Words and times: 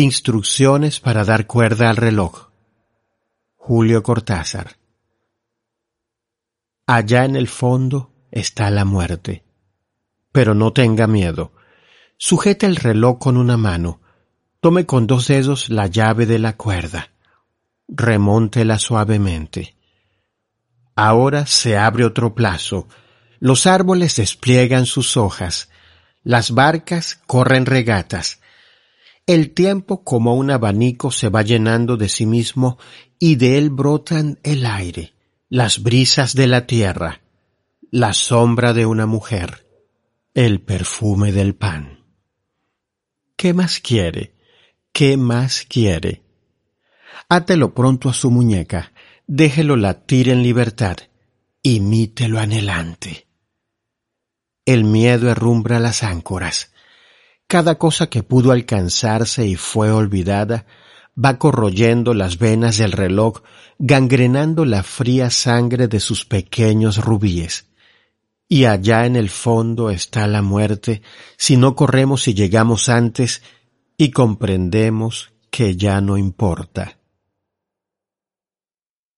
Instrucciones 0.00 0.98
para 0.98 1.26
dar 1.26 1.46
cuerda 1.46 1.90
al 1.90 1.96
reloj. 1.96 2.48
Julio 3.56 4.02
Cortázar. 4.02 4.78
Allá 6.86 7.26
en 7.26 7.36
el 7.36 7.48
fondo 7.48 8.10
está 8.30 8.70
la 8.70 8.86
muerte. 8.86 9.44
Pero 10.32 10.54
no 10.54 10.72
tenga 10.72 11.06
miedo. 11.06 11.52
Sujete 12.16 12.64
el 12.64 12.76
reloj 12.76 13.18
con 13.18 13.36
una 13.36 13.58
mano. 13.58 14.00
Tome 14.60 14.86
con 14.86 15.06
dos 15.06 15.26
dedos 15.26 15.68
la 15.68 15.86
llave 15.86 16.24
de 16.24 16.38
la 16.38 16.56
cuerda. 16.56 17.10
Remóntela 17.86 18.78
suavemente. 18.78 19.76
Ahora 20.96 21.44
se 21.44 21.76
abre 21.76 22.06
otro 22.06 22.34
plazo. 22.34 22.88
Los 23.38 23.66
árboles 23.66 24.16
despliegan 24.16 24.86
sus 24.86 25.18
hojas. 25.18 25.68
Las 26.22 26.52
barcas 26.52 27.20
corren 27.26 27.66
regatas 27.66 28.40
el 29.26 29.52
tiempo 29.52 30.02
como 30.02 30.34
un 30.34 30.50
abanico 30.50 31.10
se 31.10 31.28
va 31.28 31.42
llenando 31.42 31.96
de 31.96 32.08
sí 32.08 32.26
mismo 32.26 32.78
y 33.18 33.36
de 33.36 33.58
él 33.58 33.70
brotan 33.70 34.38
el 34.42 34.66
aire, 34.66 35.14
las 35.48 35.82
brisas 35.82 36.34
de 36.34 36.46
la 36.46 36.66
tierra, 36.66 37.20
la 37.90 38.12
sombra 38.12 38.72
de 38.72 38.86
una 38.86 39.06
mujer, 39.06 39.66
el 40.34 40.60
perfume 40.60 41.32
del 41.32 41.54
pan. 41.54 42.04
¿Qué 43.36 43.54
más 43.54 43.80
quiere? 43.80 44.34
¿Qué 44.92 45.16
más 45.16 45.64
quiere? 45.68 46.22
Átelo 47.28 47.74
pronto 47.74 48.08
a 48.08 48.14
su 48.14 48.30
muñeca, 48.30 48.92
déjelo 49.26 49.76
latir 49.76 50.28
en 50.28 50.42
libertad, 50.42 50.96
imítelo 51.62 52.38
anhelante. 52.38 53.28
El 54.64 54.84
miedo 54.84 55.30
herrumbra 55.30 55.78
las 55.78 56.02
áncoras, 56.02 56.72
cada 57.50 57.78
cosa 57.78 58.08
que 58.08 58.22
pudo 58.22 58.52
alcanzarse 58.52 59.44
y 59.44 59.56
fue 59.56 59.90
olvidada 59.90 60.66
va 61.22 61.36
corroyendo 61.36 62.14
las 62.14 62.38
venas 62.38 62.78
del 62.78 62.92
reloj, 62.92 63.42
gangrenando 63.80 64.64
la 64.64 64.84
fría 64.84 65.30
sangre 65.30 65.88
de 65.88 65.98
sus 65.98 66.24
pequeños 66.24 66.98
rubíes. 66.98 67.66
Y 68.46 68.66
allá 68.66 69.04
en 69.04 69.16
el 69.16 69.30
fondo 69.30 69.90
está 69.90 70.28
la 70.28 70.42
muerte 70.42 71.02
si 71.36 71.56
no 71.56 71.74
corremos 71.74 72.28
y 72.28 72.34
llegamos 72.34 72.88
antes 72.88 73.42
y 73.96 74.12
comprendemos 74.12 75.32
que 75.50 75.74
ya 75.74 76.00
no 76.00 76.16
importa. 76.16 76.99